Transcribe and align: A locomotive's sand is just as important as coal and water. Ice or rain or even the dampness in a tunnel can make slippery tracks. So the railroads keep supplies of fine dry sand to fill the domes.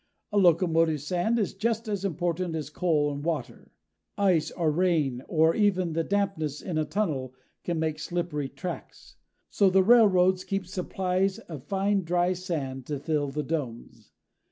A 0.31 0.37
locomotive's 0.39 1.05
sand 1.05 1.37
is 1.37 1.53
just 1.53 1.87
as 1.87 2.03
important 2.03 2.55
as 2.55 2.71
coal 2.71 3.13
and 3.13 3.23
water. 3.23 3.71
Ice 4.17 4.49
or 4.49 4.71
rain 4.71 5.21
or 5.27 5.53
even 5.53 5.93
the 5.93 6.03
dampness 6.03 6.59
in 6.59 6.79
a 6.79 6.85
tunnel 6.85 7.35
can 7.63 7.77
make 7.77 7.99
slippery 7.99 8.49
tracks. 8.49 9.17
So 9.51 9.69
the 9.69 9.83
railroads 9.83 10.43
keep 10.43 10.65
supplies 10.65 11.37
of 11.37 11.67
fine 11.67 12.01
dry 12.03 12.33
sand 12.33 12.87
to 12.87 12.97
fill 12.97 13.29
the 13.29 13.43
domes. 13.43 14.11